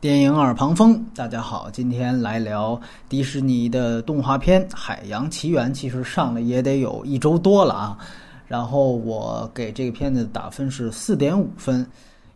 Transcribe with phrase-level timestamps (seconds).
[0.00, 7.98] 电影耳旁风，大家好，今天来聊迪士尼的动画片《海洋奇缘》，其实上了也得有一周多了啊。
[8.46, 11.84] 然后我给这个片子打分是四点五分。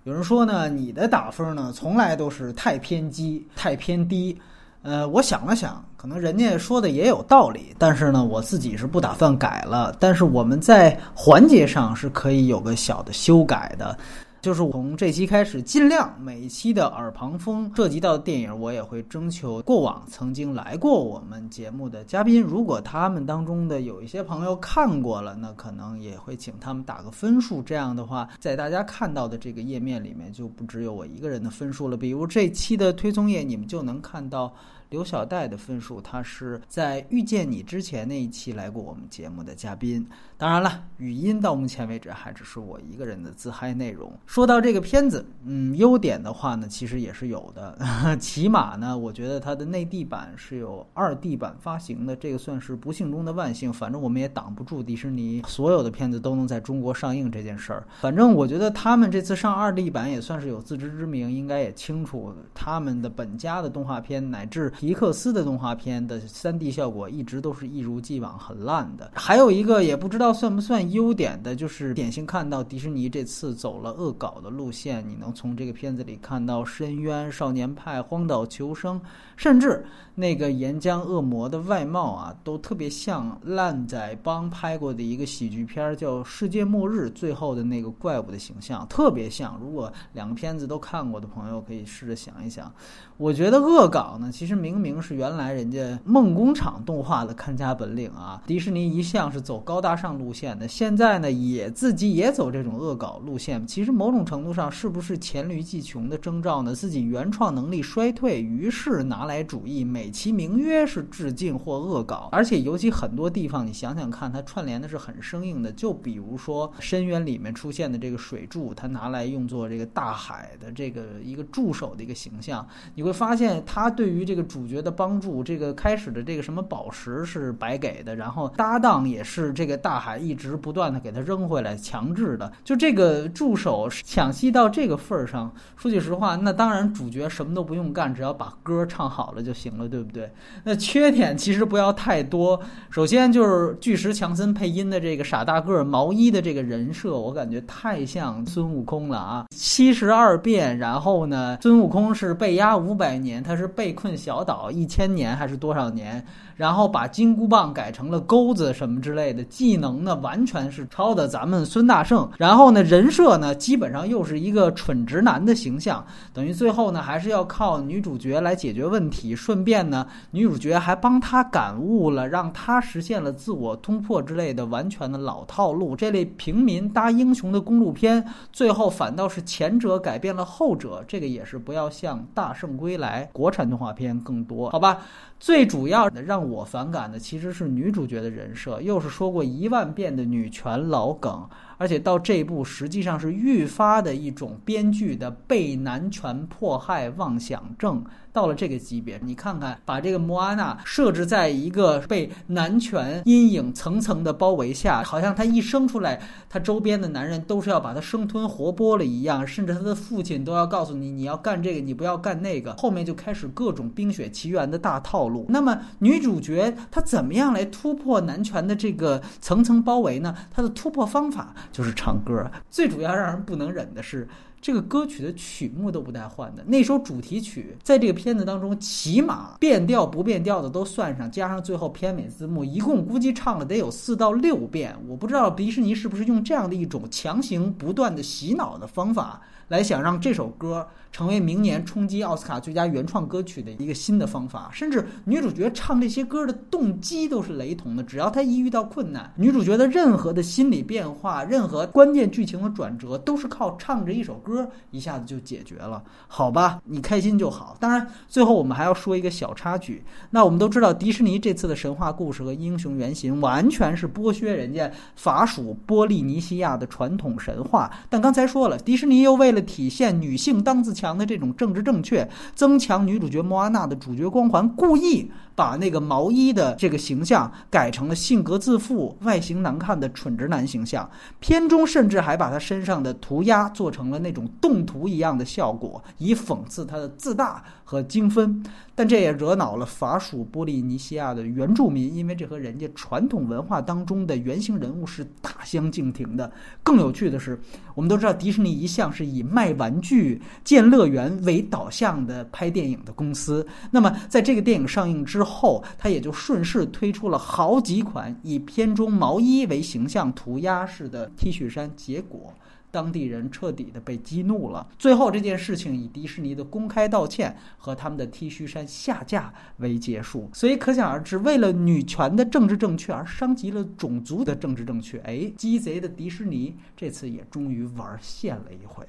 [0.02, 4.36] 有人说呢，你的打分呢从来都是太偏激、太偏低。
[4.82, 9.96] 呃，我想了想，可能人家说的也有道理，但是呢，我自己是不打算改了。
[10.00, 13.96] 但是我们在环节上是可以有个小的修改的。
[14.42, 27.62] 就是从这期开始，尽量每一期的耳旁风涉及到的电影，我也会征求过往曾经来过我们节目的嘉宾，如果他们当中的有一些朋友看过了，那可能也会请他们打个分数。
[27.62, 31.96] 这样的话，在大家看到的这个页面里面，就不只有我一个人的分数了。
[31.96, 34.52] 比如这期的推送页，你们就能看到。
[34.90, 40.06] 刘小戴的分数，他是在遇见你之前那一期来过我们节目的嘉宾。
[40.36, 44.12] 当然了，语音到目前为止还只是我一个人的自嗨内容。
[44.32, 47.76] 说到这个片子，嗯，优点的话呢，其实也是有的。
[48.18, 53.70] 起码呢，我觉得它的内地版是有二 D 版发行的，这个算是不幸中的万幸。
[53.70, 57.86] 反正我们也挡不住迪士尼所有的片子都能在中国上映这件事儿。
[58.00, 64.70] 反正我觉得他们这次上二 D 版也算是有自知之明，应该也清楚他们的本家的动画片乃至。
[64.70, 69.10] 皮克斯的动画片的三 D 效果一直都是一如既往很烂的。
[69.12, 75.04] 还有一个也不知道算不算优点的，就是典型看到迪士尼这次走了恶搞的路线。
[75.08, 79.00] 你能从这个片子里看到《深渊》《少年派》《荒岛求生》，
[79.36, 89.58] 甚至那个岩浆恶魔的外貌啊，都特别像烂仔帮拍过的一个喜剧片叫《世界末日》最后的那个怪物的形象，特别像。
[89.60, 92.72] 如果两个片子都看过的朋友，可以试着想一想。
[93.16, 98.42] 我觉得恶搞呢，其实明明是原来人家梦工厂动画的看家本领啊。
[98.46, 103.66] 迪士尼一向是走高大上路线的，现在呢也自己也走这种恶搞路线。
[103.66, 106.74] 其实某种程度上是不是黔驴技穷的征兆呢？
[106.74, 112.28] 自己原创能力衰退，于是拿来主义，美其名曰是致敬或恶搞。
[112.32, 115.72] 而且尤其很多地方，你想想看，它串联的是很生硬的。
[115.72, 123.10] 就比如说《深渊》里面出现的这个水柱，它拿来用作这个大海的这个一个助手的一个形象，你会。
[123.22, 132.50] 发现它对于这个主角的帮助，这个开始的这个什么宝石是白给的，然后搭档也是这个大海一直不断的给他扔回来，强制的。
[132.64, 140.30] 就这个助手抢戏到这个份儿上，说句实话，那当然主角什么都不用干，只要把歌唱好了就行了，对不对？
[140.64, 142.58] 那缺点其实不要太多。
[142.88, 149.44] 首先就是巨石强森配音的这个傻大个毛衣的这个人设，我感觉太像孙悟空了啊！
[149.54, 153.02] 七十二变，然后呢，孙悟空是被压五百。
[153.02, 156.24] 百年，他是被困小岛一千年还是多少年？
[156.56, 162.30] 然后把金箍棒改成了钩子什么之类的，技能呢完全是抄的咱们孙大圣。
[162.38, 169.36] 然后呢，人设呢基本上又是一个蠢直男的形象，等于最后呢还是要靠女主角来解决问题。
[169.36, 175.94] 顺便呢，女主角还帮他感悟了，让他实现了自我突破之类的，完全的老套路。
[175.94, 184.98] 这类平民搭英雄的公路片，最后反倒是前者改变了后者，这个也是不要像《大圣归来》国产动画片更多，好吧？
[185.38, 191.48] 最主要的让我反感的其实是女主角的人设，又是说过一万遍的女权老梗，
[191.82, 198.04] 而且到这一步实际上是愈发的一种编剧的被男权迫害妄想症。
[198.32, 212.74] 到了这个级别，你看看，把这个莫阿娜设置在一个被男权阴影层层的包围下，好像她一生出来，她周边的男人都是要把她生吞活剥了一样，甚至她的父亲都要告诉你，你要干这个，你不要干那个。
[212.74, 215.44] 后面就开始各种冰雪奇缘的大套路。
[215.50, 220.34] 那么女主角她怎么样来突破男权的这个层层包围呢？
[220.50, 222.50] 她的突破方法就是唱歌。
[222.70, 224.26] 最主要让人不能忍的是。
[224.62, 234.96] 这个歌曲的曲目都不带换的，那首主题曲在这个片子当中，起码变调不变调的都算上，加上最后片尾字幕，一共估计唱了得有四到六遍。
[235.08, 239.40] 我不知道迪士尼是不是用这样的一种强行不断的洗脑的方法。
[239.68, 248.02] 来想让这首歌成为明年冲击奥斯卡最佳原创歌曲的一个新的方法，甚至女主角唱这些歌的动机都是雷同的。
[248.02, 254.51] 只要她一遇到困难，女主角的任何的心理变化、任何关键剧情的转折，都是靠唱着一首歌
[254.90, 256.02] 一下子就解决了。
[256.28, 257.76] 好吧，你开心就好。
[257.78, 260.04] 当然，最后我们还要说一个小插曲。
[260.30, 267.90] 那我们都知道，迪士尼这次的神话故事和英雄原型完全是剥削人家法属波利尼西亚的传统神话。
[268.08, 281.08] 但刚才说了，迪士尼又为了体现女性当自强的这种政治正确，增强女主角莫阿娜的主角光环，故意把那个毛衣的这个形象改成了性格自负、外形难看的蠢直男形象。
[281.40, 288.62] 片中甚至还把他身上的涂鸦做成了那种动图一样的效果，以讽刺他的自大和精分。
[288.94, 296.52] 但这也惹恼了法属波利尼西亚的原住民，因为这和人家传统文化当中的原型人物是大相径庭的。
[296.82, 297.58] 更有趣的是，
[297.94, 303.66] 我们都知道迪士尼一向是以卖玩具、建乐园为导向的拍电影的公司。
[303.90, 312.54] 那么，在这个电影上映之之后，他也就顺势推出了好几款以片中毛衣为形象涂鸦式的 T 恤衫，结果。
[312.92, 314.86] 当地人彻底的被激怒了。
[314.98, 320.48] 最后这件事情以迪士尼的公开道歉和他们的 T 恤衫下架为结束。
[320.52, 329.06] 所以可想而知，为了女权的政治正确而伤及了种族的政治正确，哎，鸡贼的迪士尼这次也终于玩线了一回。